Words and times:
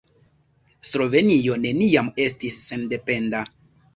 Slovenio 0.89 1.57
neniam 1.65 2.09
estis 2.25 2.57
sendependa. 2.71 3.43